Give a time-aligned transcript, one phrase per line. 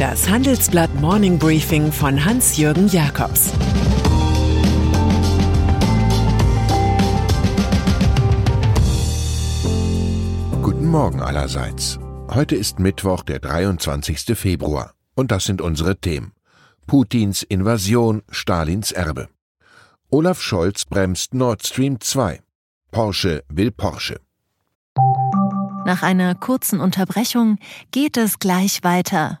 [0.00, 3.52] Das Handelsblatt Morning Briefing von Hans-Jürgen Jakobs
[10.62, 11.98] Guten Morgen allerseits.
[12.30, 14.38] Heute ist Mittwoch, der 23.
[14.38, 14.94] Februar.
[15.14, 16.32] Und das sind unsere Themen.
[16.86, 19.28] Putins Invasion, Stalins Erbe.
[20.08, 22.40] Olaf Scholz bremst Nord Stream 2.
[22.90, 24.18] Porsche will Porsche.
[25.84, 27.58] Nach einer kurzen Unterbrechung
[27.90, 29.40] geht es gleich weiter.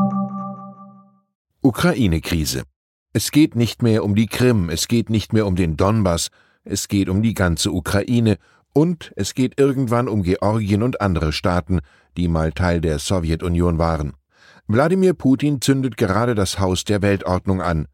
[1.63, 2.63] Ukraine-Krise.
[3.13, 6.29] Es geht nicht mehr um die Krim, es geht nicht mehr um den Donbass,
[6.63, 8.37] es geht um die ganze Ukraine
[8.73, 11.81] und es geht irgendwann um Georgien und andere Staaten,
[12.17, 14.13] die mal Teil der Sowjetunion waren.
[14.67, 17.87] Wladimir Putin zündet gerade das Haus der Weltordnung an.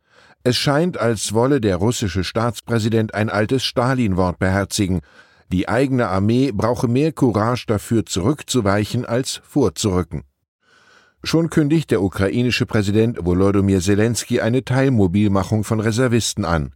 [0.46, 5.02] Es scheint, als wolle der russische Staatspräsident ein altes Stalin-Wort beherzigen.
[5.52, 10.24] Die eigene Armee brauche mehr Courage dafür zurückzuweichen als vorzurücken.
[11.28, 16.74] Schon kündigt der ukrainische Präsident Volodymyr Zelensky eine Teilmobilmachung von Reservisten an.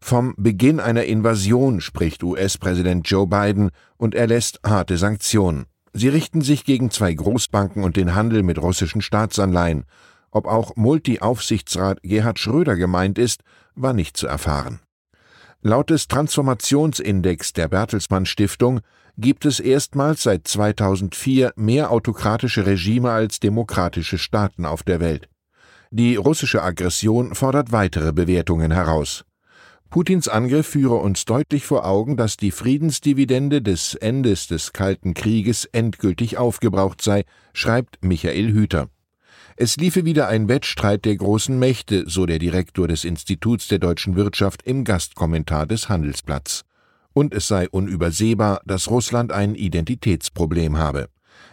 [0.00, 5.66] Vom Beginn einer Invasion spricht US-Präsident Joe Biden und erlässt harte Sanktionen.
[5.92, 9.84] Sie richten sich gegen zwei Großbanken und den Handel mit russischen Staatsanleihen.
[10.30, 13.42] Ob auch Multi-Aufsichtsrat Gerhard Schröder gemeint ist,
[13.74, 14.78] war nicht zu erfahren.
[15.60, 18.78] Laut des Transformationsindex der Bertelsmann Stiftung
[19.18, 25.28] gibt es erstmals seit 2004 mehr autokratische Regime als demokratische Staaten auf der Welt.
[25.90, 29.24] Die russische Aggression fordert weitere Bewertungen heraus.
[29.90, 35.64] Putins Angriff führe uns deutlich vor Augen, dass die Friedensdividende des Endes des Kalten Krieges
[35.64, 37.24] endgültig aufgebraucht sei,
[37.54, 38.88] schreibt Michael Hüter.
[39.56, 44.14] Es liefe wieder ein Wettstreit der großen Mächte, so der Direktor des Instituts der deutschen
[44.14, 46.67] Wirtschaft im Gastkommentar des Handelsblatts.
[47.14, 51.08] Und es sei unübersehbar, dass Russland ein Identitätsproblem habe.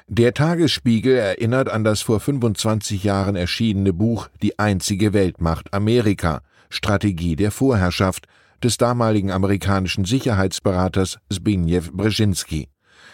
[0.08, 7.36] Der Tagesspiegel erinnert an das vor 25 Jahren erschienene Buch Die einzige Weltmacht Amerika, Strategie
[7.36, 8.28] der Vorherrschaft
[8.64, 12.70] des damaligen amerikanischen Sicherheitsberaters Zbigniew Brzezinski.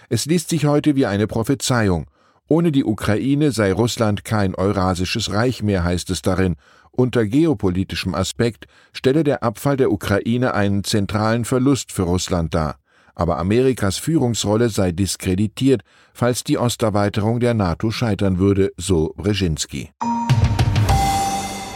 [0.10, 2.08] Es liest sich heute wie eine Prophezeiung.
[2.52, 6.58] Ohne die Ukraine sei Russland kein Eurasisches Reich mehr, heißt es darin.
[6.92, 12.76] Unter geopolitischem Aspekt stelle der Abfall der Ukraine einen zentralen Verlust für Russland dar.
[13.16, 19.92] Aber Amerikas Führungsrolle sei diskreditiert, falls die Osterweiterung der NATO scheitern würde, so Brzezinski.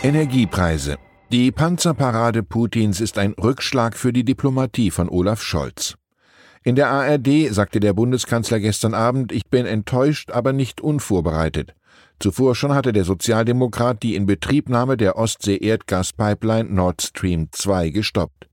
[0.04, 0.98] Energiepreise
[1.32, 5.96] die Panzerparade Putins ist ein Rückschlag für die Diplomatie von Olaf Scholz.
[6.68, 11.76] In der ARD sagte der Bundeskanzler gestern Abend, ich bin enttäuscht, aber nicht unvorbereitet.
[12.20, 18.50] Zuvor schon hatte der Sozialdemokrat die Inbetriebnahme der Ostsee-Erdgaspipeline Nord Stream 2 gestoppt.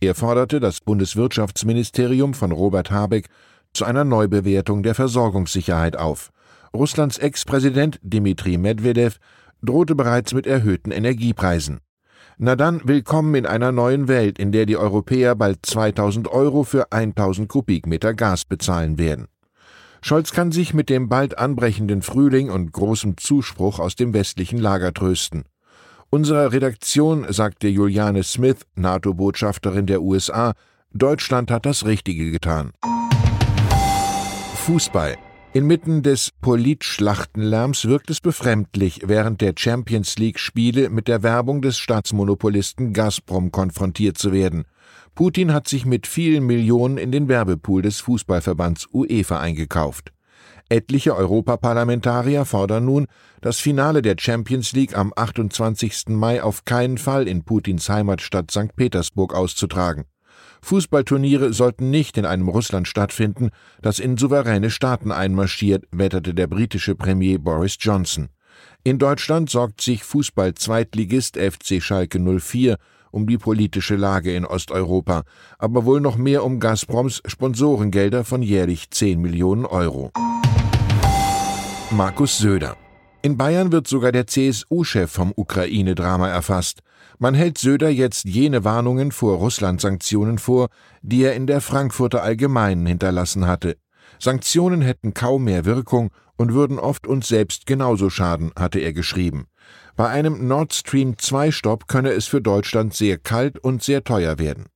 [0.00, 3.26] Er forderte das Bundeswirtschaftsministerium von Robert Habeck
[3.72, 6.30] zu einer Neubewertung der Versorgungssicherheit auf.
[6.72, 9.18] Russlands Ex-Präsident Dmitri Medvedev
[9.60, 11.80] drohte bereits mit erhöhten Energiepreisen.
[12.42, 16.90] Na dann, willkommen in einer neuen Welt, in der die Europäer bald 2000 Euro für
[16.90, 19.26] 1000 Kubikmeter Gas bezahlen werden.
[20.00, 24.94] Scholz kann sich mit dem bald anbrechenden Frühling und großem Zuspruch aus dem westlichen Lager
[24.94, 25.44] trösten.
[26.08, 30.54] Unserer Redaktion sagte Juliane Smith, NATO-Botschafterin der USA,
[30.94, 32.70] Deutschland hat das Richtige getan.
[34.64, 35.18] Fußball.
[35.52, 42.92] Inmitten des Politschlachtenlärms wirkt es befremdlich, während der Champions League-Spiele mit der Werbung des Staatsmonopolisten
[42.92, 44.64] Gazprom konfrontiert zu werden.
[45.16, 50.12] Putin hat sich mit vielen Millionen in den Werbepool des Fußballverbands UEFA eingekauft.
[50.68, 53.08] Etliche Europaparlamentarier fordern nun,
[53.40, 56.10] das Finale der Champions League am 28.
[56.10, 58.76] Mai auf keinen Fall in Putins Heimatstadt St.
[58.76, 60.04] Petersburg auszutragen.
[60.62, 63.50] Fußballturniere sollten nicht in einem Russland stattfinden,
[63.82, 68.28] das in souveräne Staaten einmarschiert, wetterte der britische Premier Boris Johnson.
[68.84, 72.76] In Deutschland sorgt sich Fußball-Zweitligist FC Schalke 04
[73.12, 75.24] um die politische Lage in Osteuropa,
[75.58, 80.12] aber wohl noch mehr um Gazproms Sponsorengelder von jährlich 10 Millionen Euro.
[81.90, 82.76] Markus Söder
[83.22, 86.80] in Bayern wird sogar der CSU-Chef vom Ukraine-Drama erfasst.
[87.22, 90.68] Man hält Söder jetzt jene Warnungen vor Russland-Sanktionen vor,
[91.02, 93.76] die er in der Frankfurter Allgemeinen hinterlassen hatte.
[94.18, 99.48] Sanktionen hätten kaum mehr Wirkung und würden oft uns selbst genauso schaden, hatte er geschrieben.
[99.96, 104.38] Bei einem Nord Stream 2 Stopp könne es für Deutschland sehr kalt und sehr teuer
[104.38, 104.68] werden.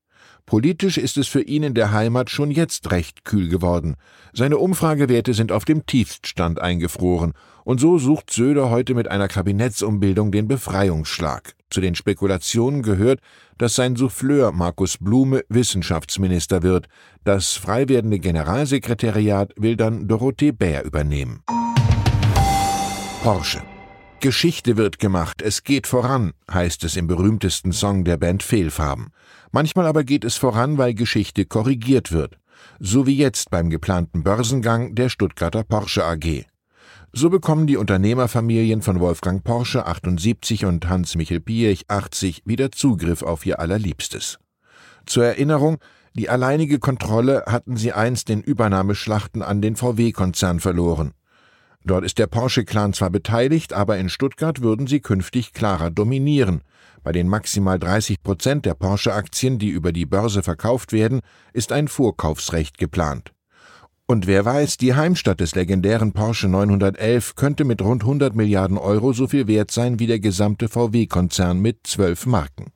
[0.46, 3.96] Politisch ist es für ihn in der Heimat schon jetzt recht kühl geworden.
[4.32, 7.32] Seine Umfragewerte sind auf dem Tiefststand eingefroren,
[7.64, 11.55] und so sucht Söder heute mit einer Kabinettsumbildung den Befreiungsschlag.
[11.70, 13.20] Zu den Spekulationen gehört,
[13.56, 16.88] dass sein Souffleur Markus Blume Wissenschaftsminister wird.
[17.25, 21.43] Das frei werdende Generalsekretariat will dann Dorothee Bär übernehmen.
[23.23, 23.62] Porsche
[24.24, 29.08] Geschichte wird gemacht, es geht voran, heißt es im berühmtesten Song der Band Fehlfarben.
[29.52, 32.38] Manchmal aber geht es voran, weil Geschichte korrigiert wird.
[32.80, 36.46] So wie jetzt beim geplanten Börsengang der Stuttgarter Porsche AG.
[37.12, 43.44] So bekommen die Unternehmerfamilien von Wolfgang Porsche 78 und Hans-Michel Piech 80 wieder Zugriff auf
[43.44, 44.38] ihr Allerliebstes.
[45.04, 45.76] Zur Erinnerung,
[46.14, 51.12] die alleinige Kontrolle hatten sie einst in Übernahmeschlachten an den VW-Konzern verloren.
[51.84, 56.62] Dort ist der Porsche-Clan zwar beteiligt, aber in Stuttgart würden sie künftig klarer dominieren.
[57.02, 61.20] Bei den maximal 30 Prozent der Porsche-Aktien, die über die Börse verkauft werden,
[61.52, 63.32] ist ein Vorkaufsrecht geplant.
[64.06, 69.12] Und wer weiß, die Heimstatt des legendären Porsche 911 könnte mit rund 100 Milliarden Euro
[69.12, 72.72] so viel wert sein wie der gesamte VW-Konzern mit zwölf Marken.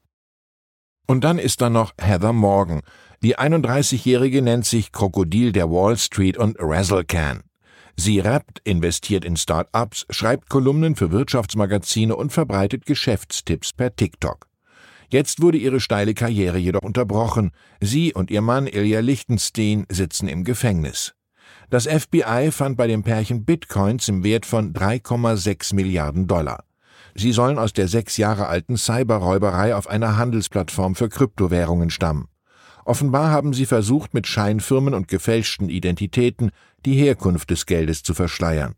[1.06, 2.80] Und dann ist da noch Heather Morgan.
[3.22, 7.47] Die 31-Jährige nennt sich Krokodil der Wall Street und Razzlecan.
[8.00, 14.46] Sie rappt, investiert in Start-ups, schreibt Kolumnen für Wirtschaftsmagazine und verbreitet Geschäftstipps per TikTok.
[15.08, 17.50] Jetzt wurde ihre steile Karriere jedoch unterbrochen.
[17.80, 21.14] Sie und ihr Mann Ilja Lichtenstein sitzen im Gefängnis.
[21.70, 26.62] Das FBI fand bei dem Pärchen Bitcoins im Wert von 3,6 Milliarden Dollar.
[27.16, 32.28] Sie sollen aus der sechs Jahre alten Cyberräuberei auf einer Handelsplattform für Kryptowährungen stammen.
[32.88, 36.52] Offenbar haben sie versucht, mit Scheinfirmen und gefälschten Identitäten
[36.86, 38.76] die Herkunft des Geldes zu verschleiern.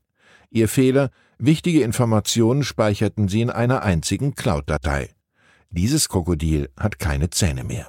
[0.51, 5.11] Ihr Fehler, wichtige Informationen speicherten sie in einer einzigen Cloud-Datei.
[5.71, 7.87] Dieses Krokodil hat keine Zähne mehr.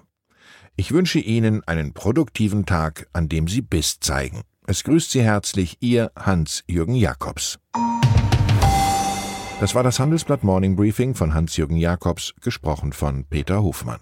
[0.75, 4.41] Ich wünsche Ihnen einen produktiven Tag, an dem Sie Biss zeigen.
[4.67, 7.57] Es grüßt Sie herzlich Ihr Hans-Jürgen Jakobs.
[9.59, 14.01] Das war das Handelsblatt Morning Briefing von Hans-Jürgen Jakobs, gesprochen von Peter Hofmann.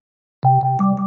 [0.43, 1.00] you